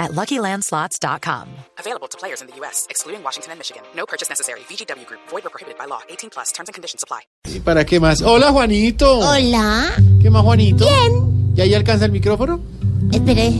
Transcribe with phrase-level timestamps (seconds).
[0.00, 1.46] at LuckyLandSlots.com.
[1.78, 3.82] Available to players in the U.S., excluding Washington and Michigan.
[3.94, 4.60] No purchase necessary.
[4.68, 5.20] VGW Group.
[5.30, 6.00] Void or prohibited by law.
[6.08, 6.50] 18 plus.
[6.52, 7.20] Terms and conditions apply.
[7.46, 8.20] ¿Y para qué más?
[8.22, 9.18] Hola, Juanito.
[9.20, 9.92] Hola.
[10.20, 10.84] ¿Qué más, Juanito?
[10.84, 11.52] Bien.
[11.56, 12.60] ¿Y ahí alcanza el micrófono?
[13.12, 13.52] Espere.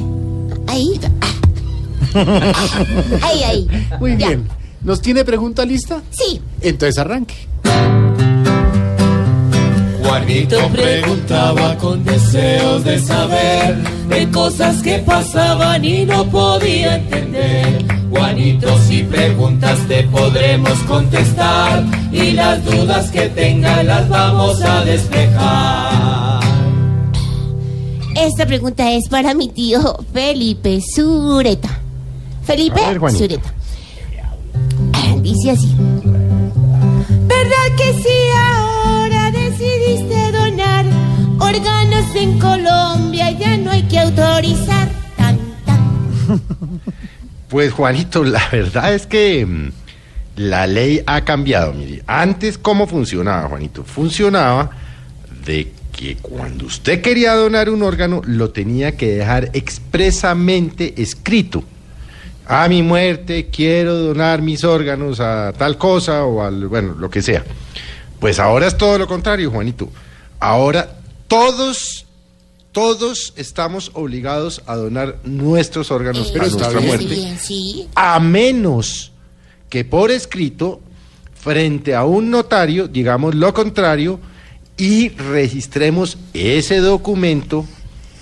[0.66, 0.98] Ahí.
[3.22, 3.68] Ahí, ahí.
[4.00, 4.28] Muy Ya.
[4.28, 4.48] bien.
[4.82, 6.02] ¿Nos tiene pregunta lista?
[6.10, 6.40] Sí.
[6.62, 7.34] Entonces arranque.
[10.10, 13.76] Juanito preguntaba con deseos de saber
[14.08, 17.84] de cosas que pasaban y no podía entender.
[18.10, 26.40] Juanito, si preguntas te podremos contestar y las dudas que tengas las vamos a despejar.
[28.16, 31.80] Esta pregunta es para mi tío Felipe Sureta.
[32.42, 33.12] Felipe ver.
[33.12, 33.54] Sureta.
[35.22, 35.72] Dice así.
[37.28, 38.59] ¿Verdad que sí
[41.50, 43.30] órganos en Colombia?
[43.32, 44.88] Ya no hay que autorizar.
[45.16, 46.00] Tan, tan.
[47.48, 49.72] Pues Juanito, la verdad es que mm,
[50.36, 51.72] la ley ha cambiado.
[51.72, 54.70] Mire, antes cómo funcionaba, Juanito, funcionaba
[55.44, 61.64] de que cuando usted quería donar un órgano lo tenía que dejar expresamente escrito.
[62.46, 67.20] A mi muerte quiero donar mis órganos a tal cosa o al, bueno, lo que
[67.20, 67.44] sea.
[68.20, 69.90] Pues ahora es todo lo contrario, Juanito.
[70.38, 70.99] Ahora
[71.30, 72.06] todos,
[72.72, 77.86] todos estamos obligados a donar nuestros órganos Pero a nuestra muerte Bien, sí.
[77.94, 79.12] a menos
[79.68, 80.80] que por escrito,
[81.40, 84.18] frente a un notario, digamos lo contrario,
[84.76, 87.64] y registremos ese documento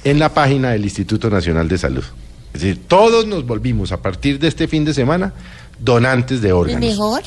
[0.04, 2.04] en la página del Instituto Nacional de Salud.
[2.52, 5.32] Es decir, todos nos volvimos a partir de este fin de semana
[5.78, 6.80] donantes de ¿Es órganos.
[6.90, 7.22] mejor?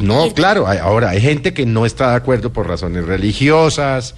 [0.00, 4.14] No, claro, hay- ahora hay gente que no está de acuerdo por razones religiosas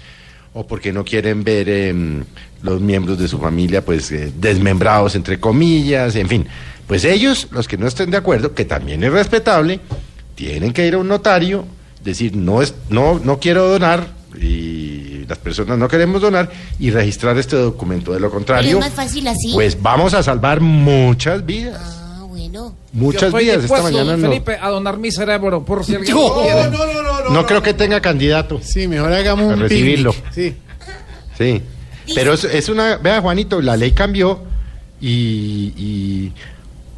[0.55, 2.23] o porque no quieren ver em,
[2.61, 6.47] los miembros de su familia pues eh, desmembrados entre comillas, en fin.
[6.87, 9.81] Pues ellos, los que no estén de acuerdo, que también es respetable,
[10.33, 11.65] tienen que ir a un notario,
[12.03, 14.07] decir no es no no quiero donar
[14.41, 16.49] y las personas no queremos donar
[16.79, 18.13] y registrar este documento.
[18.13, 19.51] De lo Pero contrario, es más fácil así.
[19.53, 22.04] pues vamos a salvar muchas vidas.
[22.61, 22.75] Bueno.
[22.93, 24.27] Muchas vidas esta mañana no.
[24.29, 26.69] Felipe, a donar mi cerebro por si alguien lo quiere.
[27.31, 28.59] No creo que tenga candidato.
[28.63, 30.13] Sí, mejor hagamos A un recibirlo.
[30.13, 30.33] picnic.
[30.33, 30.55] Sí.
[31.37, 31.61] Sí.
[32.13, 32.97] Pero es, es una.
[32.97, 34.39] Vea, Juanito, la ley cambió
[35.01, 35.73] y.
[35.75, 36.31] y,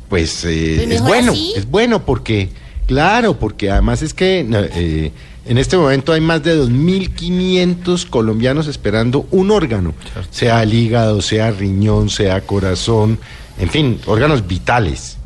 [0.09, 1.31] pues eh, Pues es bueno.
[1.31, 1.53] así.
[1.56, 2.50] Es bueno porque.
[2.85, 5.12] Claro, porque además es que no, eh,
[5.46, 9.94] en este momento hay más de 2.500 colombianos esperando un órgano,
[10.31, 13.19] sea el hígado, sea riñón, sea corazón,
[13.59, 15.17] en fin, órganos vitales.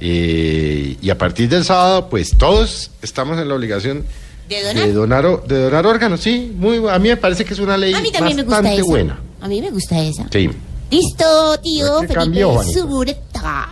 [0.00, 4.04] Eh, y a partir del sábado, pues todos estamos en la obligación
[4.48, 4.86] ¿De donar?
[4.86, 7.76] de donar, o- de donar órganos, sí, muy, a mí me parece que es una
[7.76, 8.90] ley A mí también me gusta bastante esa.
[8.90, 9.20] buena.
[9.40, 10.26] A mí me gusta esa.
[10.32, 10.50] Sí.
[10.90, 12.62] Listo, tío Felipe cambió.
[12.64, 13.68] Sureta.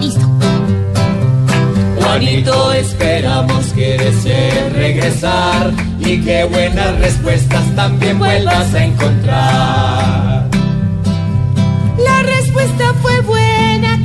[0.00, 0.20] Listo.
[2.00, 10.48] Juanito, esperamos que desees regresar y que buenas respuestas también vuelvas a encontrar.
[11.98, 14.04] La respuesta fue buena